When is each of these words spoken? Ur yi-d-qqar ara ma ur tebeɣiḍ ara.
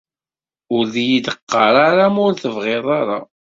Ur 0.75 0.85
yi-d-qqar 1.07 1.75
ara 1.87 2.05
ma 2.13 2.19
ur 2.27 2.33
tebeɣiḍ 2.41 2.85
ara. 2.99 3.19